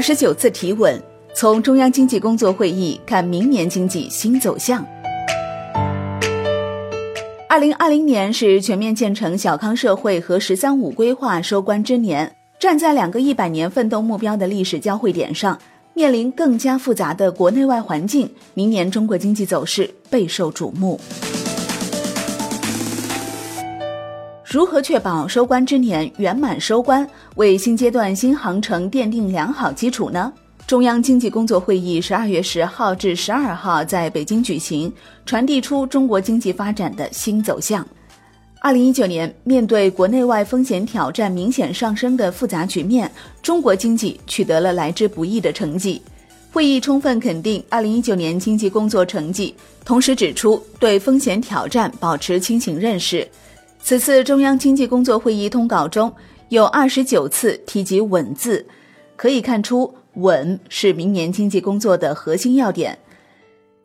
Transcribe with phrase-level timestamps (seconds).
[0.00, 0.98] 二十九次提问，
[1.34, 4.82] 从中央经济工作会议看明年经济新走向。
[7.46, 15.58] 二零二零年是全面建成小康社会和“十三五”规划收官之年，站在两个一百年奋斗目标的历史交汇点上，
[15.92, 20.98] 面临更加复杂的国内外环境，明年中国经济走势备受瞩目。
[24.50, 30.32] 如何确保收官之年圆满收官，为新阶段新航程奠定良好基础呢？
[30.66, 34.92] 中央经济工作会议十二月十号至十二号在北京举行，
[35.24, 37.86] 传递出中国经济发展的新走向。
[38.58, 43.08] 二零一九年，面对国内外风险挑战明显上升的复杂局面，
[43.40, 46.02] 中国经济取得了来之不易的成绩。
[46.50, 53.24] 会议充分肯定二零一九年经济工作成绩，同时指出对风险挑战保持清醒认识。
[53.82, 56.12] 此次中央经济工作会议通稿中
[56.50, 58.64] 有二十九次提及“稳”字，
[59.16, 62.96] 可以看出“稳”是明年经济工作的核心要点。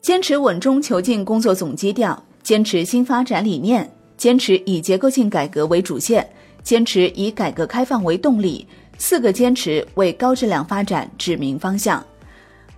[0.01, 6.27] 坚持稳中求进工作总基调，坚持新发展理念，坚持以结构性改革为主线，
[6.61, 8.67] 坚持以改革开放为动力，
[8.99, 12.03] 四个坚持为高质量发展指明方向。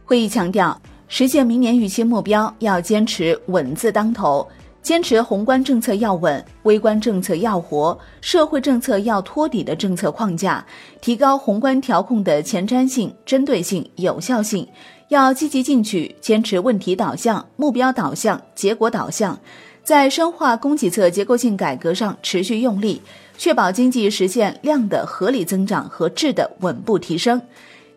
[0.06, 0.80] 会议强调，
[1.10, 4.48] 实现明年预期目标要坚持“稳”字当头。
[4.88, 10.66] 坚持宏观政策要稳，微观政策要活，社会政策要托底的政策框架，
[11.02, 14.66] 提高宏观调控的前瞻性、针对性、有效性。
[15.10, 19.38] 要积极进取，坚持问题导向、目标导向、结果导向，
[19.84, 23.02] 在深化供给侧结构性改革上持续用力，
[23.38, 27.42] 确保经济实现量的合理增长和质的稳步提升。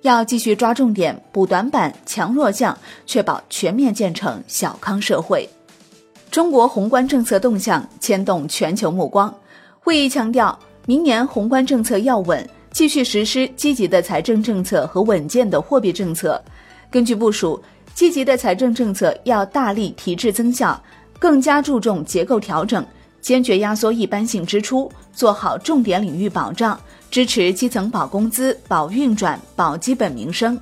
[0.03, 5.49] 要继续抓重点、补短板、强弱项，确保全面建成小康社会。
[6.31, 9.35] 中国宏观政策动向牵动全球目光。
[9.81, 16.41] 会议强调，明年宏观政策要稳，继续实施积极的财政政策和稳健的货币政策。
[16.89, 17.61] 根据部署，
[17.95, 20.81] 积极的财政政策要大力提质增效，
[21.19, 22.87] 更加注重结构调整，
[23.21, 26.79] 坚决压缩一般性支出，做好重点领域保障，
[27.11, 30.57] 支持基层保工资、保运转、保基本民生。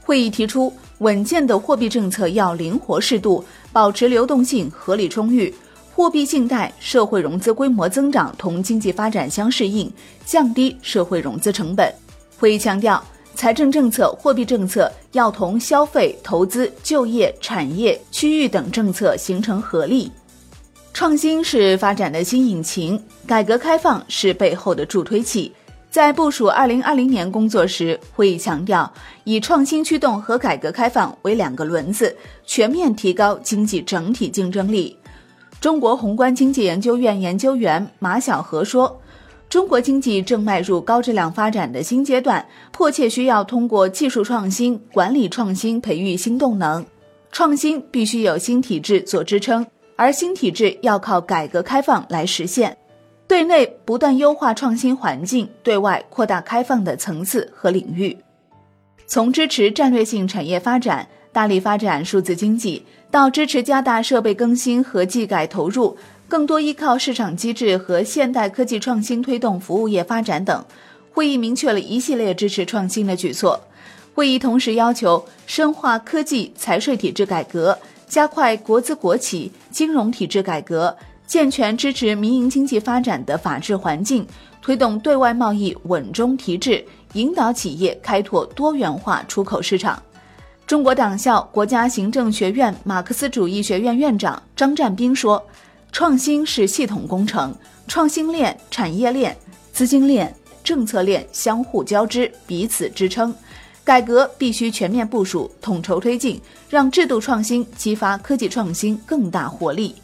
[0.00, 3.44] 会议提出，稳健的货币政策要灵活适度。
[3.72, 5.54] 保持流动性合理充裕，
[5.94, 9.90] 货币信贷、社会融资规模增长同经济发展相适应，
[10.24, 11.92] 降低社会融资成本。
[12.38, 13.02] 会议强调，
[13.34, 20.10] 财政政策、货币政策要同消费、投资、就业、产业、区域等政策形成合力。
[20.92, 25.52] 创新是发展的新引擎，改革开放是背后的助推器。
[25.90, 28.90] 在部署二零二零年工作时，会议强调
[29.24, 34.96] 以创新驱动和改革开放为两个轮子，全面提高经济整体竞争力。
[35.60, 39.00] 中国宏观经济研究院研究员马晓河说
[39.50, 46.86] ：“中国经济正迈入高质量发展的新阶段，迫切需要通过技术创新、管理创新培育新动能。
[47.32, 52.76] 创新必须有新体制做支撑，而新体制要靠改革开放来实现。”
[53.30, 58.18] 对内不断优化创新环境，对外扩大开放的层次和领域。
[59.06, 65.96] 从支持战略性产业发展、大力发展数字经济，到支持加大设备更新和技改投入，
[66.26, 70.64] 更多依靠市场机制和现代科技创新推动服务业发展等，
[71.12, 73.60] 会议明确了一系列支持创新的举措。
[74.12, 80.96] 会议同时要求深化科技财税体制改革，加快国资国企金融体制改革。
[81.30, 84.26] 健全支持民营经济发展的法治环境，
[84.60, 90.02] 推动对外贸易稳中提质，引导企业开拓多元化出口市场。
[90.66, 95.40] 中国党校国家行政学院马克思主义学院院长张占斌说
[95.92, 97.54] ：“创新是系统工程，
[97.86, 99.36] 创新链、产业链、
[99.72, 103.32] 资金链、政策链相互交织，彼此支撑。
[103.84, 109.94] 改革必须全面部署、统筹推进，让制度创新激发科技创新更大活力。”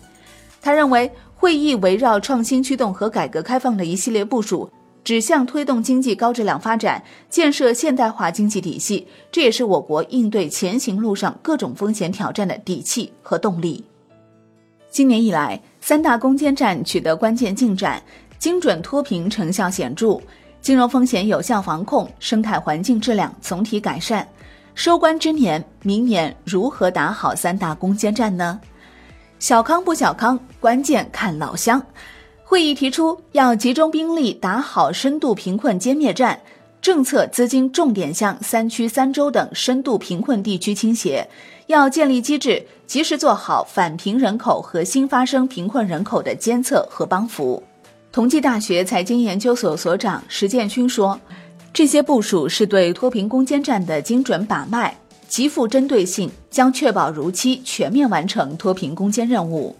[0.66, 4.69] 他认为，会议围绕创新驱动和改革开放的一系列部署，
[5.04, 7.00] 指向推动经济高质量发展，
[7.31, 9.06] 建设现代化经济体系。
[9.31, 13.85] 这也是我国应对前行路上各种风险挑战的底气和动力。
[14.91, 18.02] 今年以来，三大攻坚战取得关键进展，
[18.37, 20.20] 精准脱贫成效显著，
[20.61, 24.26] 金融风险有效防控，生态环境质量总体改善。
[24.75, 28.61] 收官之年，明年如何打好三大攻坚战呢？
[29.38, 31.81] 小康不小康，关键看老乡。
[32.43, 36.41] 会议提出，要集中兵力打好深度贫困歼灭战，
[36.81, 41.29] 政策资金重点向三区三州等深度贫困地区倾斜。
[41.67, 47.62] 要建立机制，及时做好返贫人口和新发生贫困人口的监测和帮扶。
[48.11, 51.21] 同济大学财经研究所所长石建勋说。
[51.75, 54.97] 这些部署是对脱贫攻坚战的精准把脉，
[55.28, 59.75] 极富针对性，将确保如期全面完成脱贫攻坚任务。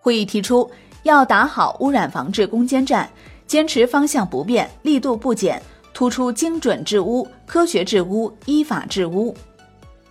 [0.00, 0.70] 会议提出，
[1.04, 3.08] 要打好污染防治攻坚战，
[3.46, 5.62] 坚持方向不变、力度不减，
[5.92, 9.34] 突出精准治污、科学治污、依法治污。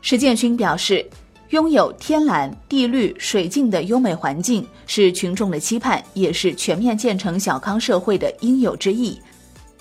[0.02, 1.06] 石建勋表示，
[1.50, 9.22] 拥有天蓝、地绿、水净的优美环境是群众的期盼，也是全面建成小康社会的应有之义。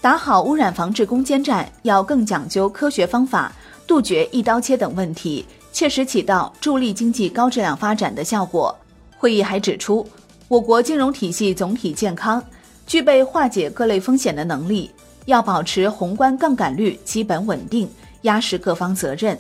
[0.01, 3.53] 打好污染防治攻坚战，要更讲究科学方法，
[3.93, 8.75] 杜绝一刀切等问题，切实起到助力经济高质量发展的效果。
[9.19, 10.09] 会议还指出，
[10.49, 12.43] 我国金融体系总体健康，
[12.87, 14.91] 具备化解各类风险的能力，
[15.27, 17.87] 要保持宏观杠杆率基本稳定，
[18.23, 19.39] 压实各方责任。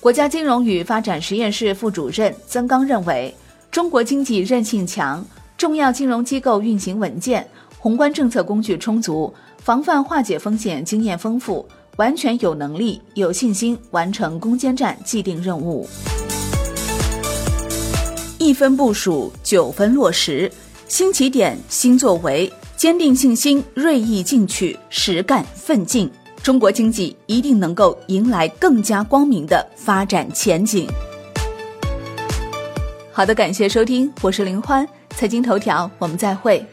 [0.00, 3.36] 国家金融与发展实验室副主任曾刚认为，
[3.70, 5.22] 中国经济韧性强，
[5.58, 7.46] 重要金融机构运行稳健，
[7.78, 9.30] 宏观政策工具充足。
[9.58, 15.88] 防范化解风险经验丰富，完全有能力、有信心完成攻坚战既定任务。
[18.38, 20.50] 一分部署，九分落实，
[20.88, 26.10] 新起点，新作为，坚定信心，锐意进取，实干奋进，
[26.42, 30.86] 中国经济一定能够迎来更加光明的发展前景。
[33.10, 36.64] 好的，感谢收听，我是林欢，财经头条，我们再会。